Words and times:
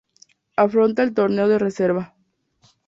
Afronta 0.55 1.03
el 1.03 1.13
Torneo 1.13 1.47
de 1.47 1.59
Reserva. 1.59 2.15